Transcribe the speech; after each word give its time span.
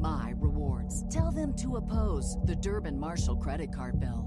my 0.00 0.32
rewards. 0.36 1.04
Tell 1.14 1.30
them 1.30 1.54
to 1.56 1.76
oppose 1.76 2.36
the 2.44 2.56
Durbin 2.56 2.98
Marshall 2.98 3.36
credit 3.36 3.74
card 3.74 4.00
bill. 4.00 4.26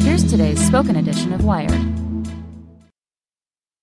Here's 0.00 0.24
today's 0.24 0.64
spoken 0.64 0.96
edition 0.96 1.32
of 1.32 1.44
Wired. 1.44 1.80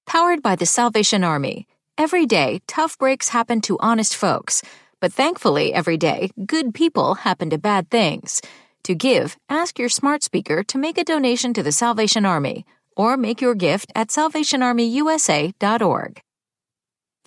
Powered 0.05 0.41
by 0.41 0.55
the 0.55 0.65
Salvation 0.65 1.23
Army. 1.23 1.67
Every 1.97 2.25
day, 2.25 2.61
tough 2.67 2.97
breaks 2.97 3.29
happen 3.29 3.61
to 3.61 3.77
honest 3.79 4.15
folks. 4.15 4.61
But 4.99 5.13
thankfully, 5.13 5.73
every 5.73 5.97
day, 5.97 6.29
good 6.45 6.73
people 6.73 7.15
happen 7.15 7.49
to 7.49 7.57
bad 7.57 7.89
things. 7.89 8.41
To 8.83 8.95
give, 8.95 9.37
ask 9.49 9.79
your 9.79 9.89
smart 9.89 10.23
speaker 10.23 10.63
to 10.63 10.77
make 10.77 10.97
a 10.97 11.03
donation 11.03 11.53
to 11.53 11.63
the 11.63 11.71
Salvation 11.71 12.25
Army 12.25 12.65
or 12.95 13.17
make 13.17 13.41
your 13.41 13.55
gift 13.55 13.91
at 13.95 14.09
salvationarmyusa.org. 14.09 16.21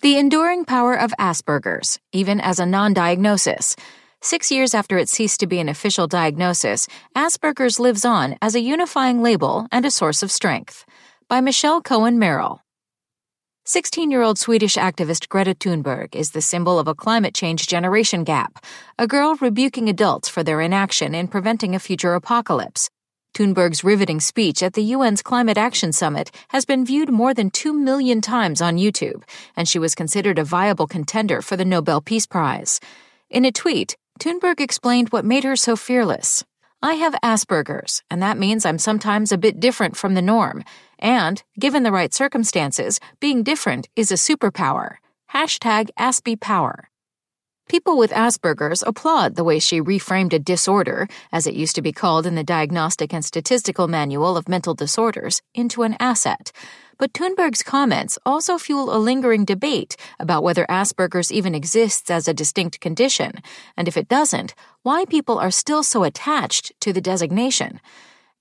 The 0.01 0.17
enduring 0.17 0.63
power 0.63 0.97
of 0.97 1.13
Asperger's, 1.19 1.99
even 2.13 2.39
as 2.39 2.57
a 2.57 2.65
non 2.65 2.93
diagnosis. 2.93 3.75
Six 4.21 4.49
years 4.49 4.73
after 4.73 4.97
it 4.97 5.09
ceased 5.09 5.41
to 5.41 5.47
be 5.47 5.59
an 5.59 5.67
official 5.67 6.07
diagnosis, 6.07 6.87
Asperger's 7.17 7.81
lives 7.81 8.05
on 8.05 8.37
as 8.41 8.55
a 8.55 8.61
unifying 8.61 9.21
label 9.21 9.67
and 9.73 9.85
a 9.85 9.91
source 9.91 10.23
of 10.23 10.31
strength. 10.31 10.85
By 11.27 11.41
Michele 11.41 11.81
Cohen 11.81 12.17
Marill. 12.17 12.61
16 13.65 14.09
year 14.09 14.21
old 14.21 14.39
Swedish 14.39 14.75
activist 14.75 15.27
Greta 15.27 15.53
Thunberg 15.53 16.15
is 16.15 16.31
the 16.31 16.41
symbol 16.41 16.79
of 16.79 16.87
a 16.87 16.95
climate 16.95 17.33
change 17.33 17.67
generation 17.67 18.23
gap, 18.23 18.63
a 18.97 19.05
girl 19.05 19.35
rebuking 19.41 19.89
adults 19.89 20.29
for 20.29 20.43
their 20.43 20.61
inaction 20.61 21.13
in 21.13 21.27
preventing 21.27 21.75
a 21.75 21.79
future 21.79 22.13
apocalypse. 22.13 22.89
Thunberg's 23.33 23.83
riveting 23.83 24.19
speech 24.19 24.61
at 24.63 24.73
the 24.73 24.93
UN's 24.93 25.21
Climate 25.21 25.57
Action 25.57 25.91
Summit 25.91 26.31
has 26.49 26.65
been 26.65 26.85
viewed 26.85 27.09
more 27.09 27.33
than 27.33 27.49
2 27.49 27.73
million 27.73 28.21
times 28.21 28.61
on 28.61 28.77
YouTube, 28.77 29.23
and 29.55 29.67
she 29.67 29.79
was 29.79 29.95
considered 29.95 30.39
a 30.39 30.43
viable 30.43 30.87
contender 30.87 31.41
for 31.41 31.55
the 31.55 31.65
Nobel 31.65 32.01
Peace 32.01 32.25
Prize. 32.25 32.79
In 33.29 33.45
a 33.45 33.51
tweet, 33.51 33.95
Thunberg 34.19 34.59
explained 34.59 35.09
what 35.09 35.23
made 35.23 35.43
her 35.43 35.55
so 35.55 35.75
fearless. 35.75 36.43
I 36.81 36.95
have 36.95 37.13
Asperger's, 37.23 38.03
and 38.09 38.21
that 38.21 38.37
means 38.37 38.65
I'm 38.65 38.79
sometimes 38.79 39.31
a 39.31 39.37
bit 39.37 39.59
different 39.59 39.95
from 39.95 40.13
the 40.15 40.21
norm. 40.21 40.63
And, 40.97 41.41
given 41.59 41.83
the 41.83 41.91
right 41.91 42.13
circumstances, 42.13 42.99
being 43.19 43.43
different 43.43 43.87
is 43.95 44.11
a 44.11 44.15
superpower. 44.15 44.95
Hashtag 45.33 45.89
AspiePower. 45.97 46.88
People 47.69 47.99
with 47.99 48.09
Asperger's 48.09 48.83
applaud 48.87 49.35
the 49.35 49.43
way 49.43 49.59
she 49.59 49.79
reframed 49.79 50.33
a 50.33 50.39
disorder, 50.39 51.07
as 51.31 51.45
it 51.45 51.53
used 51.53 51.75
to 51.75 51.83
be 51.83 51.91
called 51.91 52.25
in 52.25 52.33
the 52.33 52.43
Diagnostic 52.43 53.13
and 53.13 53.23
Statistical 53.23 53.87
Manual 53.87 54.35
of 54.35 54.49
Mental 54.49 54.73
Disorders, 54.73 55.43
into 55.53 55.83
an 55.83 55.95
asset. 55.99 56.51
But 56.97 57.13
Thunberg's 57.13 57.61
comments 57.61 58.17
also 58.25 58.57
fuel 58.57 58.91
a 58.91 58.97
lingering 58.97 59.45
debate 59.45 59.95
about 60.19 60.41
whether 60.41 60.65
Asperger's 60.65 61.31
even 61.31 61.53
exists 61.53 62.09
as 62.09 62.27
a 62.27 62.33
distinct 62.33 62.79
condition, 62.79 63.33
and 63.77 63.87
if 63.87 63.97
it 63.97 64.07
doesn't, 64.07 64.55
why 64.81 65.05
people 65.05 65.37
are 65.37 65.51
still 65.51 65.83
so 65.83 66.03
attached 66.03 66.71
to 66.81 66.91
the 66.91 67.01
designation. 67.01 67.79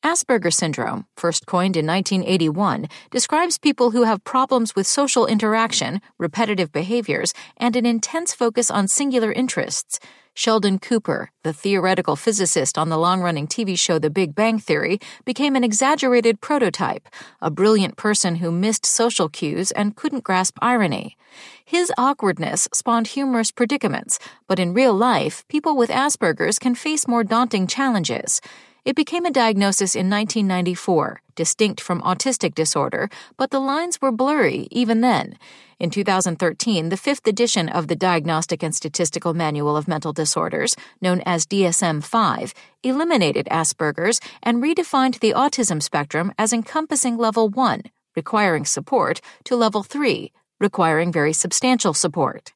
Asperger 0.05 0.53
syndrome, 0.53 1.07
first 1.17 1.47
coined 1.47 1.77
in 1.77 1.85
1981, 1.85 2.87
describes 3.11 3.59
people 3.59 3.91
who 3.91 4.05
have 4.05 4.23
problems 4.23 4.77
with 4.77 4.87
social 4.87 5.27
interaction, 5.27 6.01
repetitive 6.19 6.71
behaviors, 6.71 7.35
and 7.57 7.75
an 7.75 7.85
intense 7.85 8.33
focus 8.33 8.71
on 8.71 8.87
singular 8.87 9.33
interests. 9.33 9.99
Sheldon 10.35 10.79
Cooper, 10.79 11.33
the 11.43 11.53
theoretical 11.53 12.15
physicist 12.15 12.79
on 12.79 12.91
the 12.91 12.97
long 12.97 13.23
running 13.23 13.49
TV 13.49 13.77
show 13.77 13.99
The 13.99 14.09
Big 14.09 14.37
Bang 14.37 14.61
Theory, 14.61 15.01
became 15.25 15.57
an 15.57 15.65
exaggerated 15.65 16.41
prototype, 16.41 17.09
a 17.43 17.51
brilliant 17.51 17.97
person 17.97 18.37
who 18.37 18.53
missed 18.53 18.87
social 18.87 19.29
cues 19.29 19.73
and 19.73 19.97
couldn't 19.97 20.23
grasp 20.23 20.57
irony. 20.63 21.17
His 21.65 21.93
awkwardness 21.99 22.69
spawned 22.73 23.09
humorous 23.09 23.51
predicaments, 23.51 24.21
but 24.47 24.61
in 24.61 24.75
real 24.75 24.95
life, 24.95 25.45
people 25.49 25.77
with 25.77 25.91
Asperger's 25.91 26.61
can 26.61 26.77
face 26.77 27.09
more 27.09 27.25
daunting 27.25 27.67
challenges. 27.67 28.41
It 28.89 28.97
became 28.97 29.27
a 29.27 29.31
diagnosis 29.31 29.95
in 29.95 30.09
1994, 30.09 31.21
distinct 31.35 31.79
from 31.79 32.01
autistic 32.01 32.55
disorder, 32.55 33.11
but 33.37 33.51
the 33.51 33.61
lines 33.61 34.01
were 34.01 34.11
blurry 34.11 34.67
even 34.71 35.03
then. 35.03 35.37
In 35.79 35.91
2013, 35.91 36.89
the 36.89 36.97
fifth 36.97 37.27
edition 37.27 37.69
of 37.69 37.89
the 37.89 37.95
Diagnostic 37.95 38.63
and 38.63 38.75
Statistical 38.75 39.35
Manual 39.35 39.77
of 39.77 39.89
Mental 39.89 40.15
Disorders, 40.15 40.75
known 41.03 41.21
as 41.27 41.45
DSM 41.45 42.03
5, 42.03 42.55
eliminated 42.83 43.47
Asperger's 43.51 44.23
and 44.43 44.63
redefined 44.63 45.21
the 45.21 45.35
autism 45.35 45.83
spectrum 45.83 46.33
as 46.39 46.55
encompassing 46.55 47.19
level 47.19 47.51
1, 47.51 47.83
requiring 48.17 48.65
support, 48.65 49.21
to 49.45 49.55
level 49.55 49.83
3, 49.83 50.33
requiring 50.61 51.13
very 51.13 51.35
substantial 51.35 51.93
support. 51.93 52.55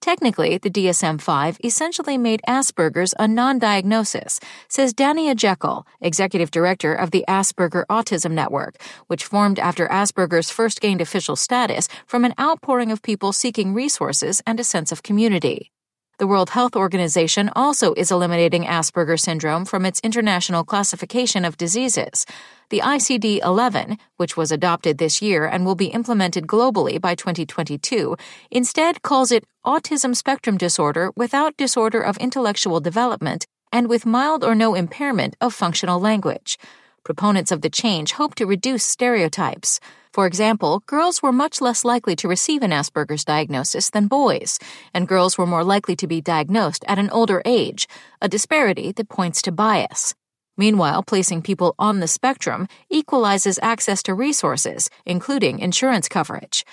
Technically, 0.00 0.58
the 0.58 0.70
DSM 0.70 1.20
5 1.20 1.58
essentially 1.64 2.16
made 2.16 2.40
Asperger's 2.48 3.14
a 3.18 3.26
non 3.26 3.58
diagnosis, 3.58 4.38
says 4.68 4.94
Dania 4.94 5.34
Jekel, 5.34 5.86
executive 6.00 6.50
director 6.50 6.94
of 6.94 7.10
the 7.10 7.24
Asperger 7.28 7.84
Autism 7.90 8.32
Network, 8.32 8.76
which 9.08 9.24
formed 9.24 9.58
after 9.58 9.88
Asperger's 9.88 10.50
first 10.50 10.80
gained 10.80 11.00
official 11.00 11.36
status 11.36 11.88
from 12.06 12.24
an 12.24 12.34
outpouring 12.40 12.92
of 12.92 13.02
people 13.02 13.32
seeking 13.32 13.74
resources 13.74 14.40
and 14.46 14.60
a 14.60 14.64
sense 14.64 14.92
of 14.92 15.02
community. 15.02 15.72
The 16.18 16.26
World 16.26 16.50
Health 16.50 16.74
Organization 16.74 17.48
also 17.54 17.94
is 17.94 18.10
eliminating 18.10 18.64
Asperger 18.64 19.20
syndrome 19.20 19.64
from 19.64 19.86
its 19.86 20.00
international 20.00 20.64
classification 20.64 21.44
of 21.44 21.56
diseases. 21.56 22.26
The 22.70 22.80
ICD 22.80 23.38
11, 23.44 23.98
which 24.16 24.36
was 24.36 24.50
adopted 24.50 24.98
this 24.98 25.22
year 25.22 25.46
and 25.46 25.64
will 25.64 25.76
be 25.76 25.86
implemented 25.86 26.48
globally 26.48 27.00
by 27.00 27.14
2022, 27.14 28.16
instead 28.50 29.02
calls 29.02 29.30
it 29.30 29.44
autism 29.64 30.16
spectrum 30.16 30.58
disorder 30.58 31.12
without 31.14 31.56
disorder 31.56 32.00
of 32.00 32.16
intellectual 32.16 32.80
development 32.80 33.46
and 33.72 33.88
with 33.88 34.04
mild 34.04 34.42
or 34.42 34.56
no 34.56 34.74
impairment 34.74 35.36
of 35.40 35.54
functional 35.54 36.00
language. 36.00 36.58
Proponents 37.04 37.52
of 37.52 37.60
the 37.60 37.70
change 37.70 38.14
hope 38.14 38.34
to 38.34 38.44
reduce 38.44 38.82
stereotypes. 38.82 39.78
For 40.18 40.26
example, 40.26 40.82
girls 40.86 41.22
were 41.22 41.30
much 41.30 41.60
less 41.60 41.84
likely 41.84 42.16
to 42.16 42.26
receive 42.26 42.64
an 42.64 42.72
Asperger's 42.72 43.24
diagnosis 43.24 43.88
than 43.88 44.08
boys, 44.08 44.58
and 44.92 45.06
girls 45.06 45.38
were 45.38 45.46
more 45.46 45.62
likely 45.62 45.94
to 45.94 46.08
be 46.08 46.20
diagnosed 46.20 46.84
at 46.88 46.98
an 46.98 47.08
older 47.10 47.40
age, 47.44 47.86
a 48.20 48.28
disparity 48.28 48.90
that 48.90 49.08
points 49.08 49.40
to 49.42 49.52
bias. 49.52 50.16
Meanwhile, 50.56 51.04
placing 51.04 51.42
people 51.42 51.76
on 51.78 52.00
the 52.00 52.08
spectrum 52.08 52.66
equalizes 52.90 53.60
access 53.62 54.02
to 54.02 54.12
resources, 54.12 54.90
including 55.06 55.60
insurance 55.60 56.08
coverage. 56.08 56.66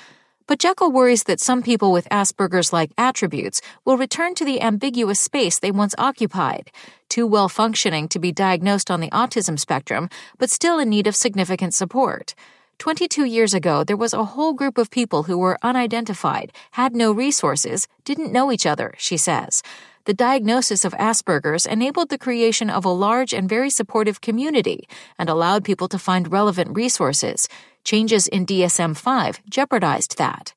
But 0.48 0.58
Jekel 0.58 0.92
worries 0.92 1.26
that 1.26 1.40
some 1.40 1.62
people 1.62 1.92
with 1.92 2.10
Asperger's 2.10 2.74
like 2.74 2.94
attributes 2.98 3.62
will 3.86 4.00
return 4.00 4.34
to 4.34 4.46
the 4.46 4.60
ambiguous 4.60 5.20
space 5.20 5.60
they 5.60 5.70
once 5.70 5.94
occupied, 6.00 6.72
too 7.10 7.28
well 7.28 7.48
functioning 7.48 8.08
to 8.08 8.18
be 8.18 8.32
diagnosed 8.32 8.90
on 8.90 9.02
the 9.02 9.12
autism 9.12 9.60
spectrum, 9.60 10.10
but 10.40 10.50
still 10.50 10.80
in 10.80 10.90
need 10.90 11.06
of 11.06 11.16
significant 11.16 11.76
support. 11.76 12.34
22 12.78 13.26
years 13.26 13.54
ago, 13.54 13.84
there 13.84 13.98
was 13.98 14.14
a 14.14 14.26
whole 14.26 14.54
group 14.54 14.78
of 14.78 14.92
people 14.92 15.24
who 15.24 15.38
were 15.38 15.58
unidentified, 15.62 16.52
had 16.72 16.96
no 16.96 17.12
resources, 17.12 17.88
didn't 18.04 18.32
know 18.32 18.52
each 18.52 18.66
other, 18.66 18.94
she 18.98 19.18
says. 19.18 19.64
The 20.06 20.14
diagnosis 20.14 20.86
of 20.86 20.94
Asperger's 20.94 21.66
enabled 21.66 22.10
the 22.10 22.18
creation 22.18 22.70
of 22.70 22.86
a 22.86 22.90
large 22.90 23.34
and 23.34 23.50
very 23.50 23.72
supportive 23.72 24.22
community 24.22 24.88
and 25.18 25.30
allowed 25.30 25.64
people 25.64 25.88
to 25.88 25.98
find 25.98 26.32
relevant 26.32 26.76
resources. 26.76 27.48
Changes 27.84 28.28
in 28.28 28.46
DSM 28.46 28.96
5 28.96 29.42
jeopardized 29.50 30.18
that. 30.18 30.54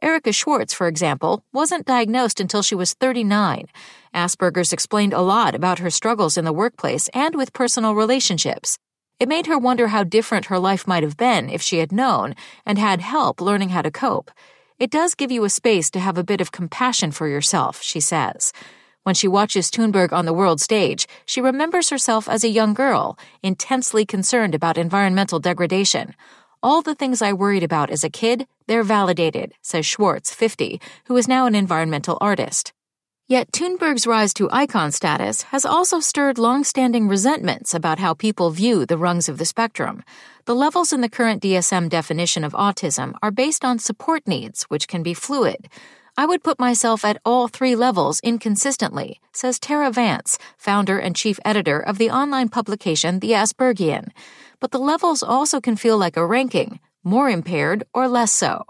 Erica 0.00 0.32
Schwartz, 0.32 0.72
for 0.72 0.88
example, 0.88 1.44
wasn't 1.52 1.84
diagnosed 1.84 2.40
until 2.40 2.62
she 2.62 2.74
was 2.74 2.94
39. 2.94 3.66
Asperger's 4.14 4.72
explained 4.72 5.12
a 5.12 5.20
lot 5.20 5.54
about 5.54 5.80
her 5.80 5.90
struggles 5.90 6.38
in 6.38 6.46
the 6.46 6.52
workplace 6.52 7.08
and 7.12 7.34
with 7.34 7.52
personal 7.52 7.94
relationships. 7.94 8.78
It 9.20 9.28
made 9.28 9.48
her 9.48 9.58
wonder 9.58 9.88
how 9.88 10.02
different 10.02 10.46
her 10.46 10.58
life 10.58 10.88
might 10.88 11.02
have 11.02 11.18
been 11.18 11.50
if 11.50 11.60
she 11.60 11.76
had 11.76 11.92
known 11.92 12.34
and 12.64 12.78
had 12.78 13.02
help 13.02 13.42
learning 13.42 13.68
how 13.68 13.82
to 13.82 13.90
cope. 13.90 14.30
It 14.78 14.90
does 14.90 15.14
give 15.14 15.30
you 15.30 15.44
a 15.44 15.50
space 15.50 15.90
to 15.90 16.00
have 16.00 16.16
a 16.16 16.24
bit 16.24 16.40
of 16.40 16.52
compassion 16.52 17.10
for 17.10 17.28
yourself, 17.28 17.82
she 17.82 18.00
says. 18.00 18.54
When 19.02 19.14
she 19.14 19.28
watches 19.28 19.70
Thunberg 19.70 20.10
on 20.10 20.24
the 20.24 20.32
world 20.32 20.58
stage, 20.58 21.06
she 21.26 21.42
remembers 21.42 21.90
herself 21.90 22.30
as 22.30 22.44
a 22.44 22.48
young 22.48 22.72
girl, 22.72 23.18
intensely 23.42 24.06
concerned 24.06 24.54
about 24.54 24.78
environmental 24.78 25.38
degradation. 25.38 26.14
All 26.62 26.80
the 26.80 26.94
things 26.94 27.20
I 27.20 27.34
worried 27.34 27.62
about 27.62 27.90
as 27.90 28.02
a 28.02 28.08
kid, 28.08 28.46
they're 28.68 28.82
validated, 28.82 29.52
says 29.60 29.84
Schwartz, 29.84 30.34
50, 30.34 30.80
who 31.04 31.16
is 31.18 31.28
now 31.28 31.44
an 31.44 31.54
environmental 31.54 32.16
artist. 32.22 32.72
Yet 33.30 33.52
Thunberg's 33.52 34.08
rise 34.08 34.34
to 34.34 34.50
icon 34.50 34.90
status 34.90 35.42
has 35.54 35.64
also 35.64 36.00
stirred 36.00 36.36
long-standing 36.36 37.06
resentments 37.06 37.72
about 37.72 38.00
how 38.00 38.12
people 38.12 38.50
view 38.50 38.84
the 38.84 38.98
rungs 38.98 39.28
of 39.28 39.38
the 39.38 39.44
spectrum. 39.44 40.02
The 40.46 40.54
levels 40.56 40.92
in 40.92 41.00
the 41.00 41.08
current 41.08 41.40
DSM 41.40 41.88
definition 41.88 42.42
of 42.42 42.54
autism 42.54 43.14
are 43.22 43.30
based 43.30 43.64
on 43.64 43.78
support 43.78 44.26
needs, 44.26 44.64
which 44.64 44.88
can 44.88 45.04
be 45.04 45.14
fluid. 45.14 45.68
I 46.18 46.26
would 46.26 46.42
put 46.42 46.58
myself 46.58 47.04
at 47.04 47.22
all 47.24 47.46
three 47.46 47.76
levels 47.76 48.18
inconsistently, 48.24 49.20
says 49.32 49.60
Terra 49.60 49.92
Vance, 49.92 50.36
founder 50.58 50.98
and 50.98 51.14
chief 51.14 51.38
editor 51.44 51.78
of 51.78 51.98
the 51.98 52.10
online 52.10 52.48
publication 52.48 53.20
The 53.20 53.30
Aspergian. 53.30 54.08
But 54.58 54.72
the 54.72 54.80
levels 54.80 55.22
also 55.22 55.60
can 55.60 55.76
feel 55.76 55.96
like 55.96 56.16
a 56.16 56.26
ranking, 56.26 56.80
more 57.04 57.30
impaired 57.30 57.84
or 57.94 58.08
less 58.08 58.32
so. 58.32 58.64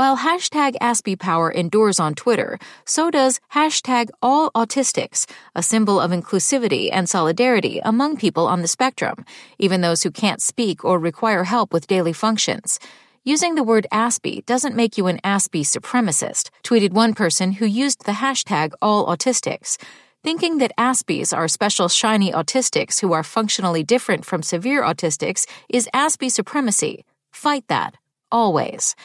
While 0.00 0.16
hashtag 0.16 0.76
AspiePower 0.80 1.52
endures 1.54 2.00
on 2.00 2.14
Twitter, 2.14 2.58
so 2.86 3.10
does 3.10 3.38
hashtag 3.52 4.08
All 4.22 4.50
Autistics, 4.52 5.30
a 5.54 5.62
symbol 5.62 6.00
of 6.00 6.10
inclusivity 6.10 6.88
and 6.90 7.06
solidarity 7.06 7.82
among 7.84 8.16
people 8.16 8.46
on 8.46 8.62
the 8.62 8.66
spectrum, 8.66 9.26
even 9.58 9.82
those 9.82 10.02
who 10.02 10.10
can't 10.10 10.40
speak 10.40 10.86
or 10.86 10.98
require 10.98 11.44
help 11.44 11.70
with 11.74 11.86
daily 11.86 12.14
functions. 12.14 12.80
Using 13.24 13.56
the 13.56 13.62
word 13.62 13.86
Aspie 13.92 14.46
doesn't 14.46 14.74
make 14.74 14.96
you 14.96 15.06
an 15.06 15.20
Aspie 15.22 15.66
supremacist, 15.66 16.48
tweeted 16.64 16.94
one 16.94 17.12
person 17.12 17.52
who 17.52 17.66
used 17.66 18.06
the 18.06 18.20
hashtag 18.24 18.72
All 18.80 19.04
Autistics. 19.06 19.76
Thinking 20.24 20.56
that 20.60 20.72
Aspies 20.78 21.36
are 21.36 21.46
special 21.46 21.90
shiny 21.90 22.32
autistics 22.32 23.02
who 23.02 23.12
are 23.12 23.22
functionally 23.22 23.82
different 23.82 24.24
from 24.24 24.42
severe 24.42 24.82
autistics 24.82 25.44
is 25.68 25.90
Aspie 25.92 26.30
supremacy. 26.30 27.04
Fight 27.32 27.68
that. 27.68 27.96
Always. 28.32 28.96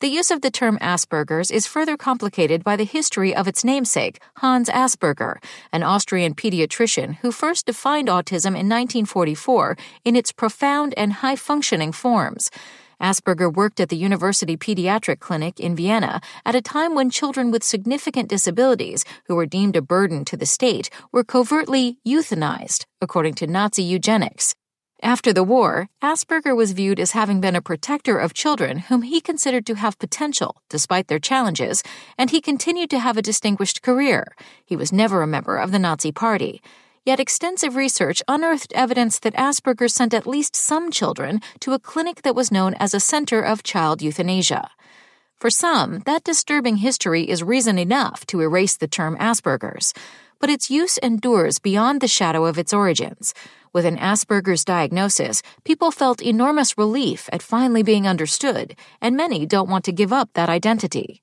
The 0.00 0.08
use 0.08 0.32
of 0.32 0.40
the 0.40 0.50
term 0.50 0.76
Asperger's 0.80 1.52
is 1.52 1.68
further 1.68 1.96
complicated 1.96 2.64
by 2.64 2.74
the 2.74 2.84
history 2.84 3.34
of 3.34 3.46
its 3.46 3.64
namesake, 3.64 4.20
Hans 4.38 4.68
Asperger, 4.68 5.36
an 5.72 5.84
Austrian 5.84 6.34
pediatrician 6.34 7.16
who 7.22 7.30
first 7.30 7.66
defined 7.66 8.08
autism 8.08 8.58
in 8.58 8.68
1944 8.68 9.76
in 10.04 10.16
its 10.16 10.32
profound 10.32 10.94
and 10.96 11.12
high 11.12 11.36
functioning 11.36 11.92
forms. 11.92 12.50
Asperger 13.00 13.52
worked 13.52 13.78
at 13.78 13.88
the 13.88 13.96
University 13.96 14.56
Pediatric 14.56 15.20
Clinic 15.20 15.60
in 15.60 15.76
Vienna 15.76 16.20
at 16.44 16.56
a 16.56 16.60
time 16.60 16.96
when 16.96 17.08
children 17.08 17.52
with 17.52 17.62
significant 17.62 18.28
disabilities 18.28 19.04
who 19.26 19.36
were 19.36 19.46
deemed 19.46 19.76
a 19.76 19.82
burden 19.82 20.24
to 20.24 20.36
the 20.36 20.46
state 20.46 20.90
were 21.12 21.24
covertly 21.24 21.98
euthanized, 22.06 22.84
according 23.00 23.34
to 23.34 23.46
Nazi 23.46 23.84
eugenics. 23.84 24.54
After 25.04 25.34
the 25.34 25.44
war, 25.44 25.90
Asperger 26.02 26.56
was 26.56 26.72
viewed 26.72 26.98
as 26.98 27.10
having 27.10 27.38
been 27.38 27.54
a 27.54 27.60
protector 27.60 28.16
of 28.16 28.32
children 28.32 28.78
whom 28.78 29.02
he 29.02 29.20
considered 29.20 29.66
to 29.66 29.74
have 29.74 29.98
potential 29.98 30.62
despite 30.70 31.08
their 31.08 31.18
challenges, 31.18 31.82
and 32.16 32.30
he 32.30 32.40
continued 32.40 32.88
to 32.88 32.98
have 32.98 33.18
a 33.18 33.22
distinguished 33.22 33.82
career. 33.82 34.34
He 34.64 34.76
was 34.76 34.92
never 34.92 35.20
a 35.20 35.26
member 35.26 35.58
of 35.58 35.72
the 35.72 35.78
Nazi 35.78 36.10
Party. 36.10 36.62
Yet 37.04 37.20
extensive 37.20 37.76
research 37.76 38.22
unearthed 38.28 38.72
evidence 38.72 39.18
that 39.18 39.34
Asperger 39.34 39.90
sent 39.90 40.14
at 40.14 40.26
least 40.26 40.56
some 40.56 40.90
children 40.90 41.42
to 41.60 41.74
a 41.74 41.78
clinic 41.78 42.22
that 42.22 42.34
was 42.34 42.50
known 42.50 42.72
as 42.80 42.94
a 42.94 42.98
center 42.98 43.42
of 43.42 43.62
child 43.62 44.00
euthanasia. 44.00 44.70
For 45.36 45.50
some, 45.50 45.98
that 46.06 46.24
disturbing 46.24 46.78
history 46.78 47.28
is 47.28 47.42
reason 47.42 47.78
enough 47.78 48.24
to 48.28 48.40
erase 48.40 48.78
the 48.78 48.88
term 48.88 49.18
Asperger's, 49.18 49.92
but 50.40 50.48
its 50.48 50.70
use 50.70 50.96
endures 50.98 51.58
beyond 51.58 52.00
the 52.00 52.08
shadow 52.08 52.46
of 52.46 52.58
its 52.58 52.72
origins. 52.72 53.34
With 53.74 53.86
an 53.86 53.96
Asperger's 53.96 54.64
diagnosis, 54.64 55.42
people 55.64 55.90
felt 55.90 56.22
enormous 56.22 56.78
relief 56.78 57.28
at 57.32 57.42
finally 57.42 57.82
being 57.82 58.06
understood, 58.06 58.76
and 59.00 59.16
many 59.16 59.46
don't 59.46 59.68
want 59.68 59.84
to 59.86 59.92
give 59.92 60.12
up 60.12 60.30
that 60.34 60.48
identity. 60.48 61.22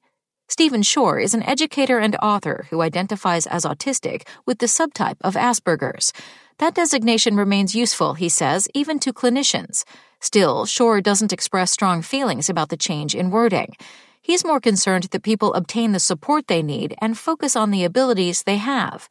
Stephen 0.50 0.84
Shore 0.84 1.18
is 1.18 1.34
an 1.34 1.44
educator 1.44 1.98
and 1.98 2.18
author 2.18 2.68
who 2.70 2.82
identifies 2.82 3.48
as 3.48 3.64
autistic 3.64 4.28
with 4.46 4.60
the 4.60 4.66
subtype 4.66 5.16
of 5.22 5.36
Asperger's. 5.36 6.12
That 6.58 6.76
designation 6.76 7.38
remains 7.38 7.74
useful, 7.74 8.16
he 8.16 8.28
says, 8.28 8.68
even 8.74 9.00
to 9.00 9.14
clinicians. 9.14 9.86
Still, 10.20 10.66
Shore 10.66 11.00
doesn't 11.00 11.32
express 11.32 11.72
strong 11.72 12.02
feelings 12.02 12.50
about 12.50 12.68
the 12.68 12.76
change 12.76 13.16
in 13.16 13.32
wording. 13.32 13.78
He's 14.22 14.44
more 14.44 14.60
concerned 14.60 15.06
that 15.06 15.24
people 15.24 15.54
obtain 15.54 15.94
the 15.94 16.02
support 16.02 16.48
they 16.48 16.62
need 16.62 16.96
and 17.00 17.18
focus 17.18 17.56
on 17.56 17.72
the 17.72 17.86
abilities 17.86 18.44
they 18.44 18.58
have. 18.58 19.08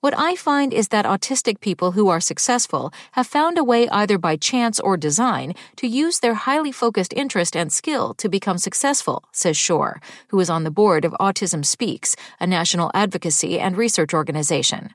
What 0.00 0.18
I 0.18 0.34
find 0.34 0.72
is 0.72 0.88
that 0.88 1.04
autistic 1.04 1.60
people 1.60 1.92
who 1.92 2.08
are 2.08 2.20
successful 2.20 2.90
have 3.12 3.26
found 3.26 3.58
a 3.58 3.64
way 3.64 3.86
either 3.90 4.16
by 4.16 4.36
chance 4.36 4.80
or 4.80 4.96
design 4.96 5.54
to 5.76 5.86
use 5.86 6.20
their 6.20 6.32
highly 6.32 6.72
focused 6.72 7.12
interest 7.12 7.54
and 7.54 7.70
skill 7.70 8.14
to 8.14 8.30
become 8.30 8.56
successful, 8.56 9.24
says 9.30 9.58
Shore, 9.58 10.00
who 10.28 10.40
is 10.40 10.48
on 10.48 10.64
the 10.64 10.70
board 10.70 11.04
of 11.04 11.12
Autism 11.20 11.62
Speaks, 11.66 12.16
a 12.40 12.46
national 12.46 12.90
advocacy 12.94 13.60
and 13.60 13.76
research 13.76 14.14
organization. 14.14 14.94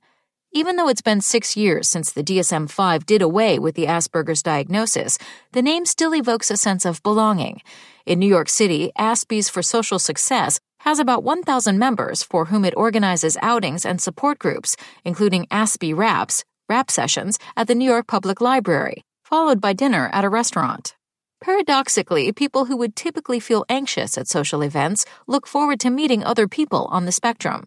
Even 0.52 0.76
though 0.76 0.88
it's 0.90 1.04
been 1.04 1.22
six 1.22 1.56
years 1.56 1.88
since 1.88 2.12
the 2.12 2.24
DSM 2.24 2.68
5 2.68 3.06
did 3.06 3.22
away 3.22 3.60
with 3.60 3.76
the 3.76 3.86
Asperger's 3.86 4.42
diagnosis, 4.42 5.20
the 5.52 5.62
name 5.62 5.86
still 5.86 6.16
evokes 6.16 6.50
a 6.50 6.58
sense 6.58 6.84
of 6.84 7.04
belonging. 7.04 7.62
In 8.08 8.18
New 8.18 8.26
York 8.26 8.50
City, 8.50 8.92
Aspies 8.98 9.52
for 9.52 9.62
Social 9.62 10.00
Success 10.00 10.60
has 10.86 11.00
about 11.00 11.24
1,000 11.24 11.80
members 11.80 12.22
for 12.22 12.46
whom 12.46 12.64
it 12.64 12.78
organizes 12.78 13.38
outings 13.42 13.86
and 13.86 14.00
support 14.00 14.38
groups, 14.38 14.78
including 15.04 15.48
Aspie 15.48 15.98
Raps, 15.98 16.46
rap 16.70 16.92
sessions 16.92 17.40
at 17.58 17.68
the 17.68 17.74
New 17.74 17.90
York 17.90 18.06
Public 18.06 18.40
Library, 18.40 19.04
followed 19.24 19.60
by 19.60 19.74
dinner 19.74 20.12
at 20.14 20.24
a 20.24 20.30
restaurant. 20.30 20.96
Paradoxically, 21.42 22.32
people 22.32 22.66
who 22.66 22.78
would 22.78 22.96
typically 22.96 23.40
feel 23.40 23.66
anxious 23.68 24.16
at 24.16 24.28
social 24.28 24.62
events 24.62 25.06
look 25.26 25.48
forward 25.48 25.80
to 25.80 25.90
meeting 25.90 26.24
other 26.24 26.48
people 26.48 26.88
on 26.92 27.06
the 27.06 27.12
spectrum. 27.12 27.66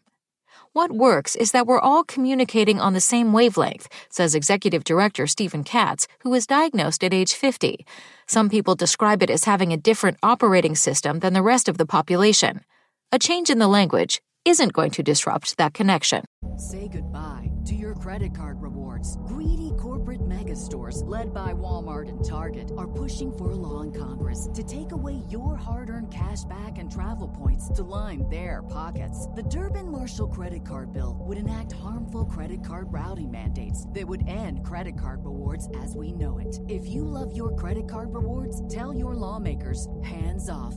What 0.73 0.93
works 0.93 1.35
is 1.35 1.51
that 1.51 1.67
we're 1.67 1.81
all 1.81 2.05
communicating 2.05 2.81
on 2.81 2.93
the 2.93 3.01
same 3.01 3.33
wavelength, 3.33 3.89
says 4.11 4.37
Executive 4.37 4.85
Director 4.85 5.27
Stephen 5.27 5.65
Katz, 5.65 6.07
who 6.21 6.31
was 6.31 6.47
diagnosed 6.47 7.03
at 7.03 7.13
age 7.13 7.35
50. 7.35 7.85
Some 8.29 8.49
people 8.49 8.77
describe 8.77 9.25
it 9.25 9.31
as 9.31 9.45
having 9.45 9.73
a 9.73 9.77
different 9.77 10.19
operating 10.23 10.77
system 10.77 11.19
than 11.19 11.33
the 11.33 11.43
rest 11.43 11.69
of 11.69 11.79
the 11.79 11.87
population. 11.87 12.61
A 13.11 13.19
change 13.19 13.49
in 13.49 13.59
the 13.59 13.69
language 13.69 14.21
isn't 14.45 14.75
going 14.75 14.91
to 14.91 15.03
disrupt 15.03 15.57
that 15.57 15.73
connection. 15.73 16.27
Say 16.59 16.89
goodbye 16.89 17.51
to 17.65 17.75
your 17.75 17.95
credit 17.95 18.35
card 18.35 18.61
rewards. 18.61 19.17
Greedy 19.27 19.73
corporate 19.79 20.27
mega 20.27 20.55
stores, 20.55 21.03
led 21.05 21.33
by 21.33 21.55
Walmart 21.55 22.11
and 22.11 22.23
Target, 22.23 22.71
are 22.77 22.87
pushing 22.87 23.33
for 23.33 23.53
a 23.53 23.55
law 23.55 23.81
in 23.81 23.93
Congress 23.93 24.51
to 24.53 24.63
take 24.63 24.93
away 24.93 25.23
your 25.31 25.57
hard 25.57 25.89
earned 25.89 26.13
cash 26.13 26.45
back 26.45 26.77
and 26.77 26.93
travel 26.93 27.29
points 27.29 27.71
to 27.71 27.83
line 27.83 28.29
their 28.29 28.63
pockets. 28.63 29.27
The 29.29 29.43
Durbin 29.43 29.91
Marshall 29.91 30.29
credit 30.29 30.67
card 30.67 30.93
bill 30.93 31.17
would 31.21 31.39
enact 31.39 31.73
harmful 31.73 32.27
credit 32.27 32.63
card 32.63 32.93
routing 32.93 33.31
mandates 33.31 33.89
that 33.95 34.07
would 34.07 34.29
end 34.29 34.67
credit 34.67 35.01
card 35.01 35.25
rewards 35.25 35.67
as 35.83 35.95
we 35.95 36.13
know 36.13 36.41
it. 36.41 36.61
If 36.69 36.87
you 36.87 37.07
love 37.07 37.35
your 37.35 37.57
credit 37.57 37.89
card 37.89 38.13
rewards, 38.13 38.67
tell 38.69 38.93
your 38.93 39.15
lawmakers 39.15 39.89
hands 40.03 40.51
off 40.51 40.77